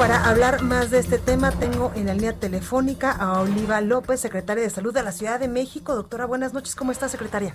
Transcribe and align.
Para 0.00 0.24
hablar 0.30 0.62
más 0.62 0.90
de 0.90 0.98
este 0.98 1.18
tema, 1.18 1.50
tengo 1.50 1.92
en 1.94 2.06
la 2.06 2.14
línea 2.14 2.32
telefónica 2.32 3.12
a 3.12 3.38
Oliva 3.42 3.82
López, 3.82 4.18
secretaria 4.18 4.64
de 4.64 4.70
Salud 4.70 4.94
de 4.94 5.02
la 5.02 5.12
Ciudad 5.12 5.38
de 5.38 5.46
México. 5.46 5.94
Doctora, 5.94 6.24
buenas 6.24 6.54
noches. 6.54 6.74
¿Cómo 6.74 6.90
está, 6.90 7.06
secretaria? 7.10 7.54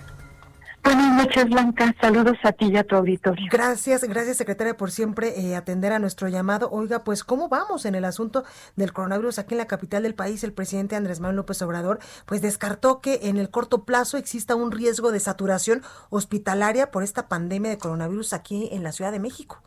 Buenas 0.84 1.24
noches, 1.24 1.44
Blanca. 1.46 1.92
Saludos 2.00 2.36
a 2.44 2.52
ti 2.52 2.66
y 2.66 2.76
a 2.76 2.84
tu 2.84 2.94
auditorio. 2.94 3.48
Gracias, 3.50 4.04
gracias, 4.04 4.36
secretaria, 4.36 4.76
por 4.76 4.92
siempre 4.92 5.40
eh, 5.40 5.56
atender 5.56 5.92
a 5.92 5.98
nuestro 5.98 6.28
llamado. 6.28 6.70
Oiga, 6.70 7.02
pues, 7.02 7.24
¿cómo 7.24 7.48
vamos 7.48 7.84
en 7.84 7.96
el 7.96 8.04
asunto 8.04 8.44
del 8.76 8.92
coronavirus 8.92 9.40
aquí 9.40 9.54
en 9.54 9.58
la 9.58 9.66
capital 9.66 10.04
del 10.04 10.14
país? 10.14 10.44
El 10.44 10.52
presidente 10.52 10.94
Andrés 10.94 11.18
Manuel 11.18 11.38
López 11.38 11.60
Obrador, 11.62 11.98
pues, 12.26 12.42
descartó 12.42 13.00
que 13.00 13.22
en 13.24 13.38
el 13.38 13.50
corto 13.50 13.84
plazo 13.84 14.18
exista 14.18 14.54
un 14.54 14.70
riesgo 14.70 15.10
de 15.10 15.18
saturación 15.18 15.82
hospitalaria 16.10 16.92
por 16.92 17.02
esta 17.02 17.26
pandemia 17.26 17.72
de 17.72 17.78
coronavirus 17.78 18.34
aquí 18.34 18.68
en 18.70 18.84
la 18.84 18.92
Ciudad 18.92 19.10
de 19.10 19.18
México. 19.18 19.60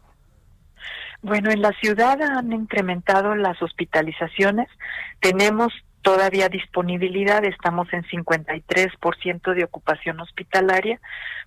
Bueno, 1.21 1.51
en 1.51 1.61
la 1.61 1.71
ciudad 1.73 2.21
han 2.21 2.51
incrementado 2.53 3.35
las 3.35 3.61
hospitalizaciones. 3.61 4.67
Tenemos 5.19 5.73
todavía 6.01 6.47
disponibilidad, 6.47 7.43
estamos 7.43 7.91
en 7.91 8.03
53% 8.03 9.53
de 9.53 9.63
ocupación 9.65 10.19
hospitalaria, 10.21 10.99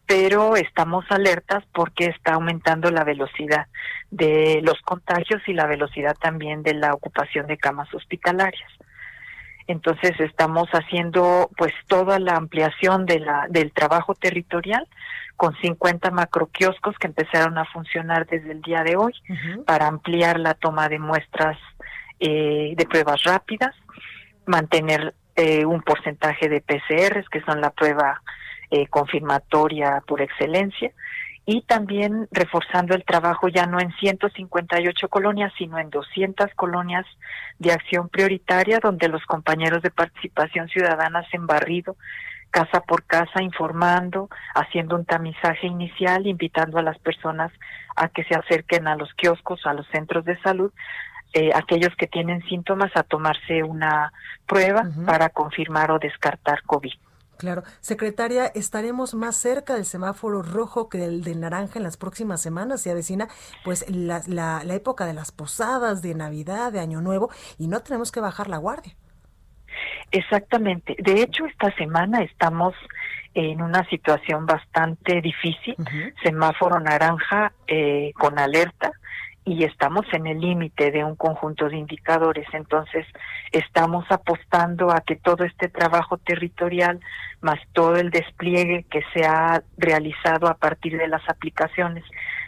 pero 0.07 0.57
estamos 0.57 1.05
alertas 1.11 1.65
porque 1.73 2.07
está 2.07 2.35
aumentando 2.35 2.91
la 2.91 3.05
velocidad 3.05 3.67
de 4.11 4.61
los 4.63 4.81
contagios 4.83 5.41
y 5.47 5.55
la 5.55 5.67
velocidad 5.67 6.17
también 6.21 6.63
de 6.63 6.75
la 6.75 6.93
ocupación 6.93 7.47
de 7.47 7.57
camas 7.57 7.93
hospitalarias. 7.95 8.71
Entonces 9.73 10.13
estamos 10.21 10.69
haciendo 10.71 11.51
pues 11.57 11.73
toda 11.87 12.19
la 12.19 12.37
ampliación 12.37 13.07
de 13.07 13.21
la 13.21 13.47
del 13.49 13.73
trabajo 13.73 14.15
territorial 14.15 14.87
con 15.37 15.55
50 15.57 16.11
macroquioscos 16.11 16.97
que 16.99 17.09
empezaron 17.09 17.59
a 17.59 17.65
funcionar 17.65 18.27
desde 18.27 18.53
el 18.53 18.63
día 18.63 18.85
de 18.85 18.97
hoy 18.97 19.13
para 19.67 19.87
ampliar 19.89 20.39
la 20.39 20.55
toma 20.55 20.89
de 20.89 20.99
muestras 20.99 21.59
eh, 22.21 22.75
de 22.77 22.87
pruebas 22.87 23.25
rápidas 23.25 23.75
mantener 24.47 25.15
eh, 25.37 25.65
un 25.65 25.83
porcentaje 25.83 26.49
de 26.49 26.61
PCRs, 26.61 27.29
que 27.29 27.43
son 27.43 27.61
la 27.61 27.71
prueba 27.71 28.21
eh, 28.71 28.87
confirmatoria 28.89 30.03
por 30.07 30.21
excelencia, 30.21 30.93
y 31.45 31.63
también 31.63 32.29
reforzando 32.31 32.95
el 32.95 33.05
trabajo 33.05 33.49
ya 33.49 33.67
no 33.67 33.81
en 33.81 33.93
158 33.93 35.09
colonias, 35.09 35.53
sino 35.59 35.79
en 35.79 35.91
200 35.91 36.55
colonias 36.55 37.05
de 37.59 37.73
acción 37.73 38.09
prioritaria, 38.09 38.79
donde 38.81 39.09
los 39.09 39.25
compañeros 39.27 39.83
de 39.83 39.91
participación 39.91 40.69
ciudadana 40.69 41.21
hacen 41.21 41.47
barrido 41.47 41.97
casa 42.53 42.81
por 42.81 43.05
casa, 43.05 43.43
informando, 43.43 44.29
haciendo 44.55 44.95
un 44.95 45.07
tamizaje 45.07 45.67
inicial, 45.67 46.27
invitando 46.27 46.79
a 46.79 46.83
las 46.83 46.99
personas 46.99 47.51
a 47.97 48.09
que 48.09 48.25
se 48.25 48.35
acerquen 48.35 48.87
a 48.87 48.95
los 48.95 49.13
kioscos, 49.15 49.67
a 49.67 49.73
los 49.73 49.87
centros 49.89 50.25
de 50.27 50.39
salud, 50.43 50.71
eh, 51.33 51.51
aquellos 51.55 51.97
que 51.97 52.07
tienen 52.07 52.43
síntomas 52.43 52.93
a 52.95 53.05
tomarse 53.05 53.63
una 53.63 54.13
prueba 54.47 54.85
para 55.07 55.31
confirmar 55.31 55.91
o 55.91 55.99
descartar 55.99 56.63
COVID. 56.65 56.93
Claro. 57.43 57.65
Secretaria, 57.81 58.47
¿estaremos 58.55 59.15
más 59.15 59.35
cerca 59.35 59.75
del 59.75 59.85
semáforo 59.85 60.43
rojo 60.43 60.89
que 60.89 60.99
del 60.99 61.25
de 61.25 61.35
naranja 61.35 61.81
en 61.81 61.83
las 61.83 61.97
próximas 61.97 62.41
semanas? 62.41 62.83
Se 62.83 62.93
avecina 62.93 63.27
pues 63.65 63.85
la, 63.91 64.23
la, 64.29 64.63
la 64.63 64.75
época 64.75 65.07
de 65.07 65.13
las 65.13 65.33
posadas, 65.33 66.03
de 66.03 66.15
Navidad, 66.15 66.71
de 66.71 66.79
Año 66.79 67.01
Nuevo, 67.01 67.31
y 67.59 67.67
no 67.67 67.81
tenemos 67.81 68.13
que 68.13 68.21
bajar 68.21 68.47
la 68.47 68.59
guardia. 68.59 68.95
Exactamente. 70.13 70.95
De 71.01 71.21
hecho, 71.21 71.45
esta 71.47 71.75
semana 71.75 72.23
estamos 72.23 72.75
en 73.35 73.61
una 73.61 73.85
situación 73.89 74.47
bastante 74.47 75.21
difícil, 75.21 75.75
semáforo 76.23 76.79
naranja 76.79 77.53
eh, 77.67 78.13
con 78.15 78.39
alerta, 78.39 78.93
y 79.45 79.65
estamos 79.65 80.07
en 80.13 80.27
el 80.27 80.41
límite 80.41 80.91
de 80.91 81.03
un 81.03 81.17
conjunto 81.17 81.69
de 81.69 81.77
indicadores. 81.77 82.47
Entonces, 82.53 83.07
estamos 83.51 84.05
apostando 84.11 84.91
a 84.93 85.01
que 85.01 85.17
todo 85.17 85.45
este 85.45 85.69
trabajo 85.69 86.17
territorial, 86.19 87.01
más 87.41 87.59
todo 87.73 87.97
el 87.97 88.11
despliegue 88.11 88.85
que 88.89 89.03
se 89.13 89.25
ha 89.25 89.63
realizado 89.77 90.47
a 90.47 90.55
partir 90.55 90.97
de 90.97 91.09
las 91.09 91.29
aplicaciones 91.29 92.05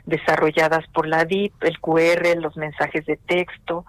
desarrolladas 0.07 0.87
por 0.89 1.09
la 1.09 1.25
DIP, 1.25 1.53
el 1.65 1.81
QR, 1.81 2.37
los 2.41 2.57
mensajes 2.57 3.05
de 3.07 3.17
texto, 3.17 3.85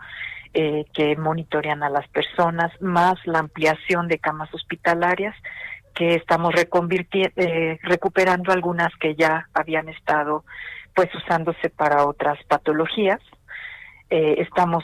eh, 0.54 0.86
que 0.94 1.16
monitorean 1.16 1.84
a 1.84 1.90
las 1.90 2.08
personas, 2.08 2.72
más 2.82 3.16
la 3.26 3.40
ampliación 3.40 4.08
de 4.08 4.18
camas 4.18 4.52
hospitalarias, 4.54 5.36
que 5.94 6.16
estamos 6.16 6.54
eh, 6.56 7.80
recuperando 7.84 8.52
algunas 8.52 8.94
que 8.98 9.16
ya 9.16 9.48
habían 9.54 9.90
estado 9.90 10.44
pues 10.96 11.14
usándose 11.14 11.70
para 11.70 12.06
otras 12.06 12.40
patologías. 12.46 13.20
Eh, 14.10 14.36
estamos 14.40 14.84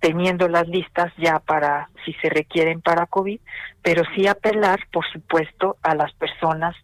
teniendo 0.00 0.48
las 0.48 0.68
listas 0.68 1.12
ya 1.16 1.40
para 1.40 1.88
si 2.04 2.12
se 2.14 2.28
requieren 2.28 2.80
para 2.80 3.06
COVID, 3.06 3.40
pero 3.82 4.02
sí 4.14 4.26
apelar, 4.26 4.80
por 4.92 5.04
supuesto, 5.10 5.76
a 5.82 5.94
las 5.94 6.12
personas, 6.12 6.76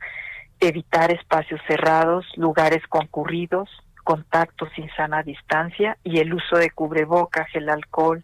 evitar 0.61 1.13
espacios 1.13 1.61
cerrados, 1.69 2.27
lugares 2.37 2.83
concurridos, 2.89 3.69
contactos 4.03 4.69
sin 4.75 4.89
sana 4.97 5.23
distancia 5.23 5.97
y 6.03 6.19
el 6.19 6.35
uso 6.35 6.57
de 6.57 6.71
cubrebocas, 6.71 7.47
el 7.55 7.69
alcohol, 7.69 8.23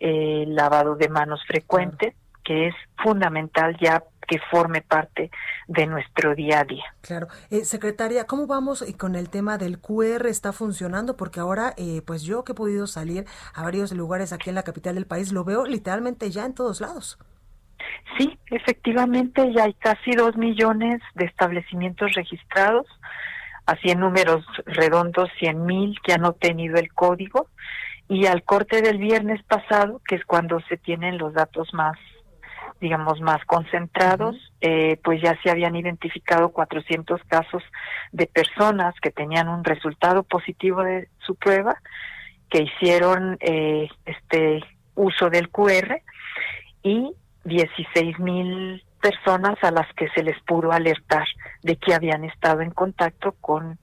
eh, 0.00 0.44
lavado 0.48 0.96
de 0.96 1.08
manos 1.08 1.40
frecuente, 1.46 2.14
que 2.42 2.68
es 2.68 2.74
fundamental 3.02 3.76
ya 3.80 4.02
que 4.26 4.38
forme 4.50 4.82
parte 4.82 5.30
de 5.68 5.86
nuestro 5.86 6.34
día 6.34 6.60
a 6.60 6.64
día. 6.64 6.84
Claro. 7.00 7.28
Eh, 7.50 7.64
secretaria, 7.64 8.26
¿cómo 8.26 8.46
vamos 8.46 8.84
con 8.98 9.14
el 9.14 9.30
tema 9.30 9.58
del 9.58 9.78
QR? 9.78 10.26
¿Está 10.26 10.52
funcionando? 10.52 11.16
Porque 11.16 11.40
ahora, 11.40 11.74
eh, 11.76 12.02
pues 12.06 12.22
yo 12.22 12.44
que 12.44 12.52
he 12.52 12.54
podido 12.54 12.86
salir 12.86 13.24
a 13.54 13.62
varios 13.62 13.92
lugares 13.92 14.32
aquí 14.32 14.50
en 14.50 14.56
la 14.56 14.62
capital 14.62 14.94
del 14.94 15.06
país, 15.06 15.32
lo 15.32 15.44
veo 15.44 15.66
literalmente 15.66 16.30
ya 16.30 16.44
en 16.44 16.54
todos 16.54 16.80
lados. 16.80 17.18
Sí, 18.18 18.38
efectivamente, 18.50 19.52
ya 19.52 19.64
hay 19.64 19.74
casi 19.74 20.12
dos 20.12 20.36
millones 20.36 21.00
de 21.14 21.26
establecimientos 21.26 22.12
registrados, 22.14 22.86
así 23.66 23.90
en 23.90 24.00
números 24.00 24.44
redondos, 24.66 25.28
cien 25.38 25.64
mil 25.66 25.98
que 26.02 26.12
han 26.12 26.24
obtenido 26.24 26.76
el 26.76 26.92
código, 26.92 27.48
y 28.08 28.26
al 28.26 28.42
corte 28.44 28.82
del 28.82 28.98
viernes 28.98 29.42
pasado, 29.44 30.00
que 30.06 30.16
es 30.16 30.24
cuando 30.24 30.60
se 30.68 30.76
tienen 30.76 31.18
los 31.18 31.32
datos 31.32 31.72
más 31.72 31.96
digamos, 32.80 33.20
más 33.20 33.44
concentrados, 33.46 34.36
eh, 34.60 34.98
pues 35.02 35.22
ya 35.22 35.38
se 35.42 35.50
habían 35.50 35.76
identificado 35.76 36.50
400 36.50 37.22
casos 37.24 37.62
de 38.12 38.26
personas 38.26 38.94
que 39.00 39.10
tenían 39.10 39.48
un 39.48 39.64
resultado 39.64 40.22
positivo 40.22 40.82
de 40.82 41.08
su 41.18 41.34
prueba, 41.34 41.76
que 42.50 42.62
hicieron 42.62 43.36
eh, 43.40 43.88
este 44.04 44.62
uso 44.94 45.30
del 45.30 45.48
QR 45.50 46.02
y 46.82 47.12
16 47.44 48.18
mil 48.18 48.84
personas 49.00 49.56
a 49.62 49.70
las 49.70 49.92
que 49.94 50.08
se 50.10 50.22
les 50.22 50.40
pudo 50.42 50.72
alertar 50.72 51.26
de 51.62 51.76
que 51.76 51.94
habían 51.94 52.24
estado 52.24 52.60
en 52.60 52.70
contacto 52.70 53.34
con 53.40 53.78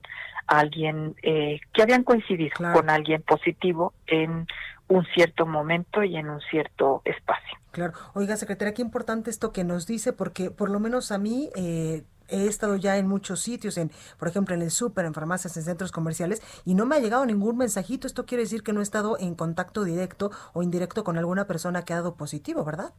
alguien 0.46 1.14
eh, 1.22 1.60
que 1.72 1.82
habían 1.82 2.02
coincidido 2.02 2.54
con 2.72 2.90
alguien 2.90 3.22
positivo 3.22 3.94
en 4.06 4.46
un 4.88 5.06
cierto 5.14 5.46
momento 5.46 6.02
y 6.02 6.16
en 6.16 6.28
un 6.28 6.40
cierto 6.40 7.02
espacio. 7.04 7.61
Claro. 7.72 7.94
Oiga, 8.14 8.36
secretaria, 8.36 8.74
qué 8.74 8.82
importante 8.82 9.30
esto 9.30 9.52
que 9.52 9.64
nos 9.64 9.86
dice, 9.86 10.12
porque 10.12 10.50
por 10.50 10.70
lo 10.70 10.78
menos 10.78 11.10
a 11.10 11.18
mí 11.18 11.48
eh, 11.56 12.04
he 12.28 12.46
estado 12.46 12.76
ya 12.76 12.98
en 12.98 13.08
muchos 13.08 13.40
sitios, 13.40 13.78
en, 13.78 13.90
por 14.18 14.28
ejemplo, 14.28 14.54
en 14.54 14.62
el 14.62 14.70
súper, 14.70 15.06
en 15.06 15.14
farmacias, 15.14 15.56
en 15.56 15.64
centros 15.64 15.90
comerciales, 15.90 16.42
y 16.64 16.74
no 16.74 16.86
me 16.86 16.96
ha 16.96 17.00
llegado 17.00 17.24
ningún 17.26 17.56
mensajito. 17.56 18.06
Esto 18.06 18.26
quiere 18.26 18.44
decir 18.44 18.62
que 18.62 18.72
no 18.72 18.80
he 18.80 18.82
estado 18.82 19.18
en 19.18 19.34
contacto 19.34 19.84
directo 19.84 20.30
o 20.52 20.62
indirecto 20.62 21.02
con 21.02 21.16
alguna 21.16 21.46
persona 21.46 21.84
que 21.84 21.94
ha 21.94 21.96
dado 21.96 22.14
positivo, 22.14 22.64
¿verdad? 22.64 22.92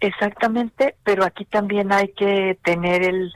Exactamente, 0.00 0.96
pero 1.02 1.24
aquí 1.24 1.46
también 1.46 1.90
hay 1.90 2.08
que 2.08 2.58
tener 2.62 3.02
el, 3.02 3.32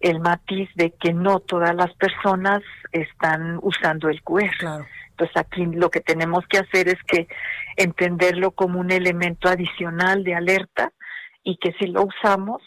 el 0.00 0.20
matiz 0.20 0.70
de 0.74 0.92
que 0.92 1.12
no 1.12 1.40
todas 1.40 1.74
las 1.74 1.92
personas 1.94 2.62
están 2.92 3.58
usando 3.62 4.08
el 4.08 4.22
QR. 4.22 4.56
Claro. 4.58 4.86
Entonces 5.18 5.36
aquí 5.36 5.66
lo 5.66 5.90
que 5.90 6.00
tenemos 6.00 6.46
que 6.46 6.58
hacer 6.58 6.86
es 6.86 7.02
que 7.02 7.26
entenderlo 7.76 8.52
como 8.52 8.78
un 8.78 8.92
elemento 8.92 9.48
adicional 9.48 10.22
de 10.22 10.36
alerta 10.36 10.92
y 11.42 11.56
que 11.56 11.72
si 11.72 11.88
lo 11.88 12.04
usamos, 12.04 12.62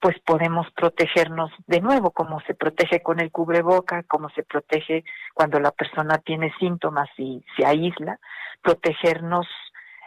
pues 0.00 0.18
podemos 0.20 0.66
protegernos 0.72 1.50
de 1.66 1.80
nuevo, 1.80 2.10
como 2.10 2.40
se 2.42 2.52
protege 2.52 3.02
con 3.02 3.20
el 3.20 3.30
cubreboca, 3.30 4.02
como 4.02 4.28
se 4.30 4.42
protege 4.42 5.02
cuando 5.32 5.58
la 5.60 5.70
persona 5.70 6.18
tiene 6.18 6.52
síntomas 6.58 7.08
y 7.16 7.42
se 7.56 7.64
aísla, 7.64 8.18
protegernos 8.62 9.46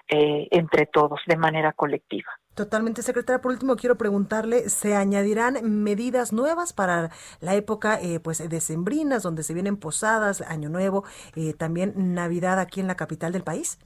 eh, 0.08 0.48
entre 0.52 0.86
todos 0.86 1.20
de 1.26 1.36
manera 1.36 1.74
colectiva. 1.74 2.30
Totalmente, 2.58 3.04
secretaria. 3.04 3.40
Por 3.40 3.52
último, 3.52 3.76
quiero 3.76 4.00
preguntarle, 4.00 4.68
¿se 4.70 4.96
añadirán 4.96 5.84
medidas 5.84 6.34
nuevas 6.34 6.74
para 6.74 7.12
la 7.40 7.54
época 7.54 8.00
eh, 8.02 8.20
pues 8.20 8.50
decembrinas, 8.50 9.22
donde 9.22 9.44
se 9.44 9.54
vienen 9.54 9.78
posadas, 9.78 10.42
Año 10.42 10.68
Nuevo, 10.68 11.04
eh, 11.36 11.54
también 11.54 11.94
Navidad 12.16 12.60
aquí 12.60 12.80
en 12.80 12.88
la 12.88 12.96
capital 12.96 13.32
del 13.32 13.44
país? 13.44 13.78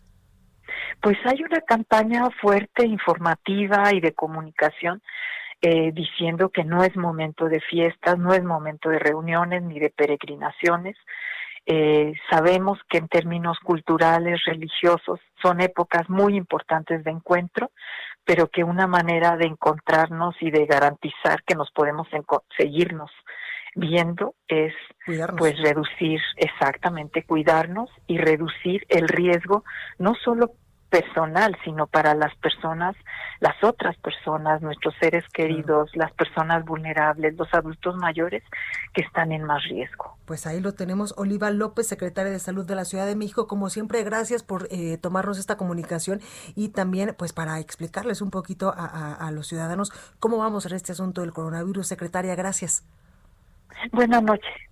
Pues 1.01 1.17
hay 1.25 1.43
una 1.43 1.59
campaña 1.59 2.29
fuerte, 2.41 2.85
informativa 2.85 3.93
y 3.93 3.99
de 3.99 4.13
comunicación 4.13 5.01
eh, 5.61 5.91
diciendo 5.91 6.47
que 6.47 6.63
no 6.63 6.81
es 6.81 6.95
momento 6.95 7.49
de 7.49 7.59
fiestas, 7.59 8.17
no 8.17 8.33
es 8.33 8.41
momento 8.41 8.87
de 8.87 8.99
reuniones 8.99 9.63
ni 9.63 9.81
de 9.81 9.89
peregrinaciones. 9.89 10.95
Eh, 11.65 12.13
sabemos 12.29 12.79
que 12.89 12.97
en 12.97 13.07
términos 13.07 13.59
culturales, 13.59 14.41
religiosos, 14.45 15.19
son 15.41 15.61
épocas 15.61 16.09
muy 16.09 16.35
importantes 16.35 17.03
de 17.03 17.11
encuentro, 17.11 17.69
pero 18.25 18.47
que 18.47 18.63
una 18.63 18.87
manera 18.87 19.35
de 19.37 19.45
encontrarnos 19.45 20.35
y 20.41 20.51
de 20.51 20.65
garantizar 20.65 21.43
que 21.43 21.55
nos 21.55 21.71
podemos 21.71 22.07
seguirnos 22.57 23.11
viendo 23.75 24.35
es 24.47 24.73
pues 25.37 25.57
reducir 25.59 26.19
exactamente 26.35 27.23
cuidarnos 27.23 27.89
y 28.05 28.17
reducir 28.17 28.85
el 28.89 29.07
riesgo 29.07 29.63
no 29.97 30.13
solo 30.15 30.51
personal, 30.91 31.57
sino 31.63 31.87
para 31.87 32.13
las 32.13 32.35
personas, 32.35 32.95
las 33.39 33.55
otras 33.63 33.95
personas, 33.97 34.61
nuestros 34.61 34.93
seres 34.99 35.23
queridos, 35.33 35.89
las 35.95 36.11
personas 36.11 36.65
vulnerables, 36.65 37.35
los 37.37 37.51
adultos 37.53 37.95
mayores 37.95 38.43
que 38.93 39.01
están 39.01 39.31
en 39.31 39.43
más 39.43 39.63
riesgo. 39.63 40.17
Pues 40.25 40.45
ahí 40.45 40.59
lo 40.59 40.73
tenemos, 40.73 41.15
Oliva 41.17 41.49
López, 41.49 41.87
secretaria 41.87 42.31
de 42.31 42.39
Salud 42.39 42.67
de 42.67 42.75
la 42.75 42.83
Ciudad 42.83 43.05
de 43.07 43.15
México. 43.15 43.47
Como 43.47 43.69
siempre, 43.69 44.03
gracias 44.03 44.43
por 44.43 44.67
eh, 44.69 44.97
tomarnos 44.97 45.39
esta 45.39 45.55
comunicación 45.55 46.19
y 46.55 46.69
también 46.69 47.15
pues 47.17 47.31
para 47.31 47.59
explicarles 47.59 48.21
un 48.21 48.29
poquito 48.29 48.73
a, 48.75 49.13
a 49.15 49.31
los 49.31 49.47
ciudadanos 49.47 49.91
cómo 50.19 50.37
vamos 50.37 50.65
en 50.65 50.75
este 50.75 50.91
asunto 50.91 51.21
del 51.21 51.31
coronavirus. 51.31 51.87
Secretaria, 51.87 52.35
gracias. 52.35 52.83
Buenas 53.93 54.21
noches. 54.21 54.70